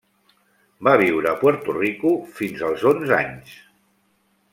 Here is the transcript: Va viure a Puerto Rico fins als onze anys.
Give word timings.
Va 0.87 0.93
viure 1.01 1.29
a 1.31 1.35
Puerto 1.43 1.75
Rico 1.77 2.13
fins 2.39 2.63
als 2.69 2.87
onze 2.93 3.15
anys. 3.19 3.53